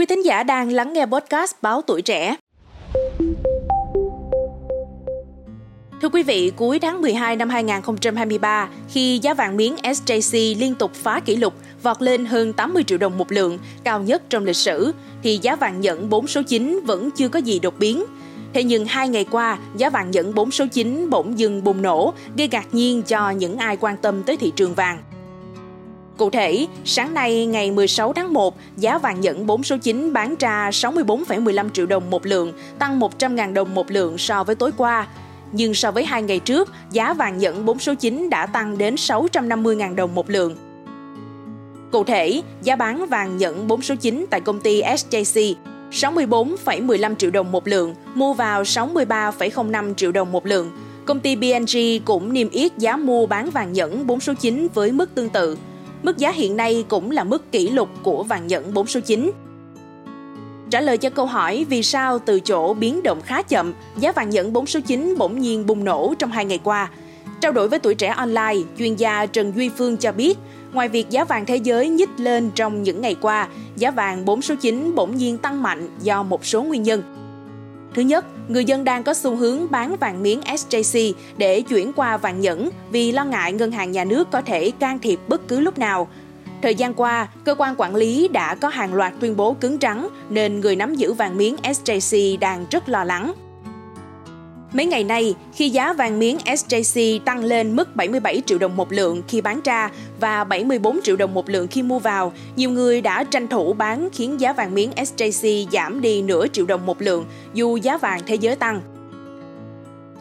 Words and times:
Quý 0.00 0.06
thính 0.06 0.24
giả 0.24 0.42
đang 0.42 0.72
lắng 0.72 0.92
nghe 0.92 1.06
podcast 1.06 1.54
Báo 1.62 1.82
Tuổi 1.82 2.02
Trẻ. 2.02 2.36
Thưa 6.02 6.08
quý 6.12 6.22
vị, 6.22 6.52
cuối 6.56 6.78
tháng 6.78 7.02
12 7.02 7.36
năm 7.36 7.48
2023, 7.48 8.68
khi 8.88 9.18
giá 9.22 9.34
vàng 9.34 9.56
miếng 9.56 9.76
SJC 9.76 10.58
liên 10.58 10.74
tục 10.74 10.94
phá 10.94 11.20
kỷ 11.20 11.36
lục, 11.36 11.54
vọt 11.82 12.02
lên 12.02 12.24
hơn 12.24 12.52
80 12.52 12.84
triệu 12.86 12.98
đồng 12.98 13.18
một 13.18 13.32
lượng, 13.32 13.58
cao 13.84 14.02
nhất 14.02 14.22
trong 14.30 14.44
lịch 14.44 14.56
sử, 14.56 14.92
thì 15.22 15.38
giá 15.42 15.56
vàng 15.56 15.80
nhẫn 15.80 16.10
4 16.10 16.26
số 16.26 16.42
9 16.42 16.80
vẫn 16.86 17.10
chưa 17.10 17.28
có 17.28 17.38
gì 17.38 17.58
đột 17.58 17.74
biến. 17.78 18.04
Thế 18.52 18.64
nhưng 18.64 18.84
hai 18.84 19.08
ngày 19.08 19.26
qua, 19.30 19.58
giá 19.76 19.90
vàng 19.90 20.10
nhẫn 20.10 20.34
4 20.34 20.50
số 20.50 20.66
9 20.72 21.10
bỗng 21.10 21.38
dừng 21.38 21.64
bùng 21.64 21.82
nổ, 21.82 22.14
gây 22.36 22.48
ngạc 22.48 22.74
nhiên 22.74 23.02
cho 23.02 23.30
những 23.30 23.56
ai 23.56 23.76
quan 23.80 23.96
tâm 23.96 24.22
tới 24.22 24.36
thị 24.36 24.52
trường 24.56 24.74
vàng. 24.74 25.02
Cụ 26.20 26.30
thể, 26.30 26.66
sáng 26.84 27.14
nay 27.14 27.46
ngày 27.46 27.70
16 27.70 28.12
tháng 28.12 28.32
1, 28.32 28.56
giá 28.76 28.98
vàng 28.98 29.20
nhẫn 29.20 29.46
4 29.46 29.62
số 29.62 29.76
9 29.76 30.12
bán 30.12 30.34
ra 30.38 30.70
64,15 30.70 31.70
triệu 31.70 31.86
đồng 31.86 32.10
một 32.10 32.26
lượng, 32.26 32.52
tăng 32.78 33.00
100.000 33.00 33.52
đồng 33.52 33.74
một 33.74 33.90
lượng 33.90 34.18
so 34.18 34.44
với 34.44 34.54
tối 34.54 34.70
qua. 34.76 35.06
Nhưng 35.52 35.74
so 35.74 35.90
với 35.90 36.04
hai 36.04 36.22
ngày 36.22 36.38
trước, 36.38 36.72
giá 36.90 37.14
vàng 37.14 37.38
nhẫn 37.38 37.64
4 37.64 37.78
số 37.78 37.94
9 37.94 38.30
đã 38.30 38.46
tăng 38.46 38.78
đến 38.78 38.94
650.000 38.94 39.94
đồng 39.94 40.14
một 40.14 40.30
lượng. 40.30 40.56
Cụ 41.92 42.04
thể, 42.04 42.42
giá 42.62 42.76
bán 42.76 43.06
vàng 43.06 43.36
nhẫn 43.36 43.68
4 43.68 43.82
số 43.82 43.94
9 43.94 44.26
tại 44.30 44.40
công 44.40 44.60
ty 44.60 44.82
SJC 44.82 45.54
64,15 45.90 47.14
triệu 47.14 47.30
đồng 47.30 47.52
một 47.52 47.68
lượng, 47.68 47.94
mua 48.14 48.34
vào 48.34 48.62
63,05 48.62 49.94
triệu 49.94 50.12
đồng 50.12 50.32
một 50.32 50.46
lượng. 50.46 50.70
Công 51.04 51.20
ty 51.20 51.36
BNG 51.36 52.04
cũng 52.04 52.32
niêm 52.32 52.50
yết 52.50 52.78
giá 52.78 52.96
mua 52.96 53.26
bán 53.26 53.50
vàng 53.50 53.72
nhẫn 53.72 54.06
4 54.06 54.20
số 54.20 54.32
9 54.40 54.68
với 54.74 54.92
mức 54.92 55.14
tương 55.14 55.28
tự. 55.28 55.56
Mức 56.02 56.18
giá 56.18 56.30
hiện 56.30 56.56
nay 56.56 56.84
cũng 56.88 57.10
là 57.10 57.24
mức 57.24 57.52
kỷ 57.52 57.68
lục 57.68 57.88
của 58.02 58.22
vàng 58.22 58.46
nhẫn 58.46 58.74
4 58.74 58.86
số 58.86 59.00
9. 59.00 59.30
Trả 60.70 60.80
lời 60.80 60.98
cho 60.98 61.10
câu 61.10 61.26
hỏi 61.26 61.66
vì 61.68 61.82
sao 61.82 62.18
từ 62.18 62.40
chỗ 62.40 62.74
biến 62.74 63.02
động 63.02 63.20
khá 63.20 63.42
chậm, 63.42 63.72
giá 63.96 64.12
vàng 64.12 64.30
nhẫn 64.30 64.52
4 64.52 64.66
số 64.66 64.80
9 64.86 65.14
bỗng 65.18 65.40
nhiên 65.40 65.66
bùng 65.66 65.84
nổ 65.84 66.14
trong 66.18 66.30
hai 66.30 66.44
ngày 66.44 66.60
qua. 66.64 66.90
Trao 67.40 67.52
đổi 67.52 67.68
với 67.68 67.78
tuổi 67.78 67.94
trẻ 67.94 68.08
online, 68.08 68.56
chuyên 68.78 68.96
gia 68.96 69.26
Trần 69.26 69.52
Duy 69.56 69.68
Phương 69.68 69.96
cho 69.96 70.12
biết, 70.12 70.38
ngoài 70.72 70.88
việc 70.88 71.10
giá 71.10 71.24
vàng 71.24 71.46
thế 71.46 71.56
giới 71.56 71.88
nhích 71.88 72.10
lên 72.16 72.50
trong 72.54 72.82
những 72.82 73.00
ngày 73.00 73.16
qua, 73.20 73.48
giá 73.76 73.90
vàng 73.90 74.24
4 74.24 74.42
số 74.42 74.54
9 74.60 74.94
bỗng 74.94 75.16
nhiên 75.16 75.38
tăng 75.38 75.62
mạnh 75.62 75.88
do 76.02 76.22
một 76.22 76.46
số 76.46 76.62
nguyên 76.62 76.82
nhân. 76.82 77.19
Thứ 77.94 78.02
nhất, 78.02 78.24
người 78.48 78.64
dân 78.64 78.84
đang 78.84 79.02
có 79.02 79.14
xu 79.14 79.36
hướng 79.36 79.70
bán 79.70 79.96
vàng 79.96 80.22
miếng 80.22 80.40
SJC 80.40 81.12
để 81.36 81.60
chuyển 81.60 81.92
qua 81.92 82.16
vàng 82.16 82.40
nhẫn 82.40 82.70
vì 82.90 83.12
lo 83.12 83.24
ngại 83.24 83.52
ngân 83.52 83.72
hàng 83.72 83.92
nhà 83.92 84.04
nước 84.04 84.30
có 84.30 84.40
thể 84.40 84.70
can 84.70 84.98
thiệp 84.98 85.20
bất 85.28 85.48
cứ 85.48 85.60
lúc 85.60 85.78
nào. 85.78 86.08
Thời 86.62 86.74
gian 86.74 86.94
qua, 86.94 87.28
cơ 87.44 87.54
quan 87.54 87.74
quản 87.78 87.94
lý 87.94 88.28
đã 88.28 88.54
có 88.54 88.68
hàng 88.68 88.94
loạt 88.94 89.12
tuyên 89.20 89.36
bố 89.36 89.56
cứng 89.60 89.78
rắn 89.80 90.06
nên 90.30 90.60
người 90.60 90.76
nắm 90.76 90.94
giữ 90.94 91.12
vàng 91.12 91.36
miếng 91.36 91.56
SJC 91.62 92.38
đang 92.38 92.66
rất 92.70 92.88
lo 92.88 93.04
lắng. 93.04 93.34
Mấy 94.72 94.86
ngày 94.86 95.04
nay, 95.04 95.34
khi 95.52 95.70
giá 95.70 95.92
vàng 95.92 96.18
miếng 96.18 96.38
SJC 96.44 97.20
tăng 97.20 97.44
lên 97.44 97.76
mức 97.76 97.96
77 97.96 98.42
triệu 98.46 98.58
đồng 98.58 98.76
một 98.76 98.92
lượng 98.92 99.22
khi 99.28 99.40
bán 99.40 99.60
ra 99.64 99.90
và 100.20 100.44
74 100.44 101.00
triệu 101.04 101.16
đồng 101.16 101.34
một 101.34 101.48
lượng 101.48 101.68
khi 101.68 101.82
mua 101.82 101.98
vào, 101.98 102.32
nhiều 102.56 102.70
người 102.70 103.00
đã 103.00 103.24
tranh 103.24 103.48
thủ 103.48 103.72
bán 103.72 104.08
khiến 104.12 104.40
giá 104.40 104.52
vàng 104.52 104.74
miếng 104.74 104.90
SJC 104.96 105.66
giảm 105.72 106.00
đi 106.00 106.22
nửa 106.22 106.46
triệu 106.52 106.66
đồng 106.66 106.86
một 106.86 107.02
lượng 107.02 107.24
dù 107.54 107.76
giá 107.76 107.98
vàng 107.98 108.20
thế 108.26 108.34
giới 108.34 108.56
tăng. 108.56 108.80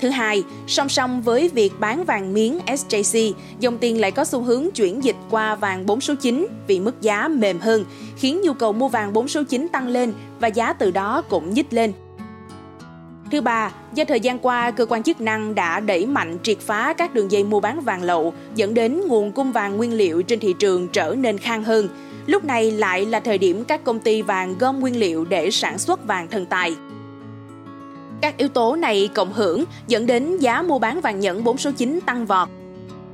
Thứ 0.00 0.08
hai, 0.08 0.42
song 0.66 0.88
song 0.88 1.22
với 1.22 1.48
việc 1.48 1.72
bán 1.80 2.04
vàng 2.04 2.34
miếng 2.34 2.58
SJC, 2.66 3.32
dòng 3.60 3.78
tiền 3.78 4.00
lại 4.00 4.10
có 4.10 4.24
xu 4.24 4.42
hướng 4.42 4.70
chuyển 4.74 5.04
dịch 5.04 5.16
qua 5.30 5.54
vàng 5.54 5.86
4 5.86 6.00
số 6.00 6.14
9 6.14 6.46
vì 6.66 6.80
mức 6.80 7.00
giá 7.00 7.28
mềm 7.28 7.60
hơn, 7.60 7.84
khiến 8.16 8.40
nhu 8.42 8.52
cầu 8.52 8.72
mua 8.72 8.88
vàng 8.88 9.12
4 9.12 9.28
số 9.28 9.42
9 9.42 9.68
tăng 9.72 9.88
lên 9.88 10.12
và 10.40 10.48
giá 10.48 10.72
từ 10.72 10.90
đó 10.90 11.22
cũng 11.28 11.54
nhích 11.54 11.72
lên. 11.72 11.92
Thứ 13.34 13.40
ba, 13.40 13.70
do 13.94 14.04
thời 14.04 14.20
gian 14.20 14.38
qua, 14.38 14.70
cơ 14.70 14.86
quan 14.86 15.02
chức 15.02 15.20
năng 15.20 15.54
đã 15.54 15.80
đẩy 15.80 16.06
mạnh 16.06 16.38
triệt 16.42 16.58
phá 16.60 16.92
các 16.92 17.14
đường 17.14 17.30
dây 17.30 17.44
mua 17.44 17.60
bán 17.60 17.80
vàng 17.80 18.02
lậu, 18.02 18.34
dẫn 18.54 18.74
đến 18.74 19.00
nguồn 19.06 19.32
cung 19.32 19.52
vàng 19.52 19.76
nguyên 19.76 19.92
liệu 19.92 20.22
trên 20.22 20.40
thị 20.40 20.54
trường 20.58 20.88
trở 20.88 21.14
nên 21.18 21.38
khan 21.38 21.64
hơn. 21.64 21.88
Lúc 22.26 22.44
này 22.44 22.70
lại 22.70 23.06
là 23.06 23.20
thời 23.20 23.38
điểm 23.38 23.64
các 23.64 23.84
công 23.84 24.00
ty 24.00 24.22
vàng 24.22 24.54
gom 24.58 24.80
nguyên 24.80 24.96
liệu 24.96 25.24
để 25.24 25.50
sản 25.50 25.78
xuất 25.78 26.06
vàng 26.06 26.28
thần 26.28 26.46
tài. 26.46 26.76
Các 28.20 28.36
yếu 28.36 28.48
tố 28.48 28.76
này 28.76 29.10
cộng 29.14 29.32
hưởng 29.32 29.64
dẫn 29.86 30.06
đến 30.06 30.38
giá 30.38 30.62
mua 30.62 30.78
bán 30.78 31.00
vàng 31.00 31.20
nhẫn 31.20 31.44
4 31.44 31.58
số 31.58 31.70
9 31.70 32.00
tăng 32.06 32.26
vọt. 32.26 32.48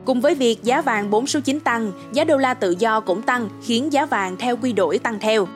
Cùng 0.05 0.21
với 0.21 0.35
việc 0.35 0.63
giá 0.63 0.83
vàng 0.83 1.11
4 1.11 1.27
số 1.27 1.41
9 1.41 1.61
tăng, 1.61 1.93
giá 2.13 2.25
đô 2.25 2.37
la 2.37 2.55
tự 2.55 2.75
do 2.79 3.01
cũng 3.01 3.23
tăng 3.23 3.49
khiến 3.63 3.93
giá 3.93 4.07
vàng 4.07 4.37
theo 4.37 4.57
quy 4.57 4.73
đổi 4.73 4.99
tăng 4.99 5.21
theo 5.21 5.47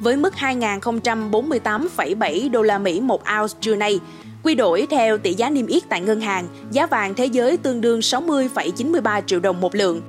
với 0.00 0.16
mức 0.16 0.34
2.048,7 0.38 2.50
đô 2.50 2.62
la 2.62 2.78
Mỹ 2.78 3.00
một 3.00 3.22
ounce 3.40 3.54
trưa 3.60 3.76
nay. 3.76 4.00
Quy 4.42 4.54
đổi 4.54 4.86
theo 4.90 5.18
tỷ 5.18 5.34
giá 5.34 5.50
niêm 5.50 5.66
yết 5.66 5.88
tại 5.88 6.00
ngân 6.00 6.20
hàng, 6.20 6.48
giá 6.70 6.86
vàng 6.86 7.14
thế 7.14 7.26
giới 7.26 7.56
tương 7.56 7.80
đương 7.80 8.00
60,93 8.00 9.22
triệu 9.26 9.40
đồng 9.40 9.60
một 9.60 9.74
lượng. 9.74 10.02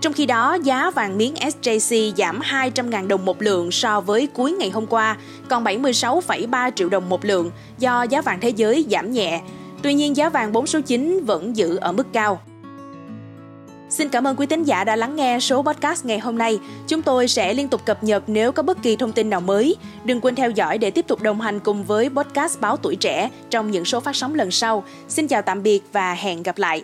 Trong 0.00 0.12
khi 0.12 0.26
đó, 0.26 0.58
giá 0.62 0.90
vàng 0.90 1.18
miếng 1.18 1.34
SJC 1.34 2.12
giảm 2.16 2.40
200.000 2.40 3.06
đồng 3.06 3.24
một 3.24 3.42
lượng 3.42 3.70
so 3.70 4.00
với 4.00 4.26
cuối 4.26 4.52
ngày 4.52 4.70
hôm 4.70 4.86
qua, 4.86 5.16
còn 5.48 5.64
76,3 5.64 6.70
triệu 6.70 6.88
đồng 6.88 7.08
một 7.08 7.24
lượng 7.24 7.50
do 7.78 8.02
giá 8.02 8.22
vàng 8.22 8.40
thế 8.40 8.48
giới 8.48 8.86
giảm 8.90 9.12
nhẹ. 9.12 9.42
Tuy 9.82 9.94
nhiên, 9.94 10.16
giá 10.16 10.28
vàng 10.28 10.52
4 10.52 10.66
số 10.66 10.80
9 10.80 11.24
vẫn 11.24 11.56
giữ 11.56 11.76
ở 11.76 11.92
mức 11.92 12.06
cao. 12.12 12.40
Xin 13.92 14.08
cảm 14.08 14.26
ơn 14.26 14.36
quý 14.36 14.46
tín 14.46 14.64
giả 14.64 14.84
đã 14.84 14.96
lắng 14.96 15.16
nghe 15.16 15.40
số 15.40 15.62
podcast 15.62 16.04
ngày 16.04 16.18
hôm 16.18 16.38
nay. 16.38 16.58
Chúng 16.88 17.02
tôi 17.02 17.28
sẽ 17.28 17.54
liên 17.54 17.68
tục 17.68 17.84
cập 17.84 18.04
nhật 18.04 18.22
nếu 18.26 18.52
có 18.52 18.62
bất 18.62 18.82
kỳ 18.82 18.96
thông 18.96 19.12
tin 19.12 19.30
nào 19.30 19.40
mới. 19.40 19.76
Đừng 20.04 20.20
quên 20.20 20.34
theo 20.34 20.50
dõi 20.50 20.78
để 20.78 20.90
tiếp 20.90 21.06
tục 21.08 21.22
đồng 21.22 21.40
hành 21.40 21.60
cùng 21.60 21.84
với 21.84 22.08
podcast 22.08 22.60
Báo 22.60 22.76
Tuổi 22.76 22.96
Trẻ 22.96 23.30
trong 23.50 23.70
những 23.70 23.84
số 23.84 24.00
phát 24.00 24.16
sóng 24.16 24.34
lần 24.34 24.50
sau. 24.50 24.84
Xin 25.08 25.28
chào 25.28 25.42
tạm 25.42 25.62
biệt 25.62 25.82
và 25.92 26.14
hẹn 26.14 26.42
gặp 26.42 26.58
lại. 26.58 26.82